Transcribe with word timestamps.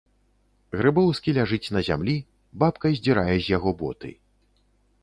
Грыбоўскі 0.79 1.35
ляжыць 1.39 1.73
на 1.75 1.83
зямлі, 1.91 2.17
бабка 2.65 2.87
здзірае 2.97 3.31
з 3.39 3.45
яго 3.59 3.77
боты. 3.85 4.09